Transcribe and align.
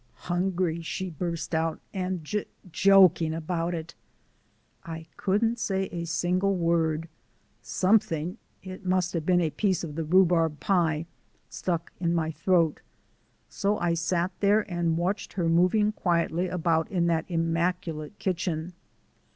"Hungry!" 0.25 0.81
she 0.81 1.11
burst 1.11 1.53
out, 1.53 1.79
"and 1.93 2.23
j 2.25 2.45
joking 2.71 3.35
about 3.35 3.75
it!" 3.75 3.93
I 4.83 5.05
couldn't 5.15 5.59
say 5.59 5.89
a 5.91 6.05
single 6.05 6.55
word; 6.55 7.07
something 7.61 8.39
it 8.63 8.83
must 8.83 9.13
have 9.13 9.27
been 9.27 9.41
a 9.41 9.51
piece 9.51 9.83
of 9.83 9.93
the 9.93 10.03
rhubarb 10.03 10.59
pie 10.59 11.05
stuck 11.51 11.91
in 11.99 12.15
my 12.15 12.31
throat. 12.31 12.81
So 13.47 13.77
I 13.77 13.93
sat 13.93 14.31
there 14.39 14.61
and 14.67 14.97
watched 14.97 15.33
her 15.33 15.47
moving 15.47 15.91
quietly 15.91 16.47
about 16.47 16.89
in 16.89 17.05
that 17.05 17.25
immaculate 17.29 18.17
kitchen. 18.17 18.73